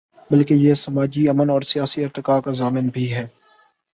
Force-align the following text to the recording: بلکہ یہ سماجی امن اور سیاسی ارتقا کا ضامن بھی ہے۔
بلکہ 0.31 0.53
یہ 0.53 0.73
سماجی 0.73 1.29
امن 1.29 1.49
اور 1.49 1.61
سیاسی 1.61 2.03
ارتقا 2.03 2.39
کا 2.41 2.51
ضامن 2.51 2.87
بھی 2.87 3.13
ہے۔ 3.13 3.27